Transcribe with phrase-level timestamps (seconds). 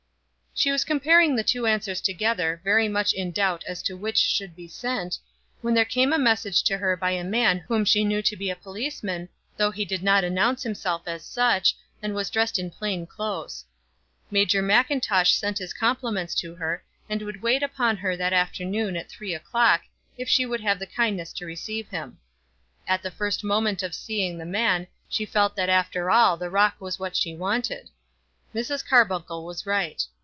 [0.53, 4.53] She was comparing the two answers together, very much in doubt as to which should
[4.55, 5.17] be sent,
[5.61, 8.49] when there came a message to her by a man whom she knew to be
[8.49, 13.07] a policeman, though he did not announce himself as such, and was dressed in plain
[13.07, 13.63] clothes.
[14.29, 19.09] Major Mackintosh sent his compliments to her, and would wait upon her that afternoon at
[19.09, 19.83] three o'clock,
[20.17, 22.19] if she would have the kindness to receive him.
[22.85, 26.75] At the first moment of seeing the man she felt that after all the rock
[26.79, 27.89] was what she wanted.
[28.53, 28.85] Mrs.
[28.85, 30.05] Carbuncle was right.